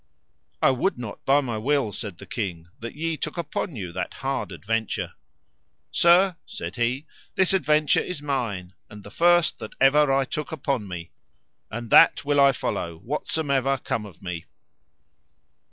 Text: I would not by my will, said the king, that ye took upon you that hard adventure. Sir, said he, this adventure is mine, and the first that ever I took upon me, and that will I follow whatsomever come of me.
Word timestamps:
I 0.63 0.71
would 0.71 0.97
not 0.97 1.23
by 1.25 1.41
my 1.41 1.59
will, 1.59 1.91
said 1.91 2.17
the 2.17 2.25
king, 2.25 2.69
that 2.79 2.95
ye 2.95 3.17
took 3.17 3.37
upon 3.37 3.75
you 3.75 3.91
that 3.91 4.15
hard 4.15 4.51
adventure. 4.51 5.13
Sir, 5.91 6.37
said 6.47 6.75
he, 6.75 7.05
this 7.35 7.53
adventure 7.53 7.99
is 7.99 8.19
mine, 8.19 8.73
and 8.89 9.03
the 9.03 9.11
first 9.11 9.59
that 9.59 9.73
ever 9.79 10.11
I 10.11 10.25
took 10.25 10.51
upon 10.51 10.87
me, 10.87 11.11
and 11.69 11.91
that 11.91 12.25
will 12.25 12.39
I 12.41 12.51
follow 12.51 12.97
whatsomever 12.97 13.77
come 13.77 14.07
of 14.07 14.23
me. 14.23 14.45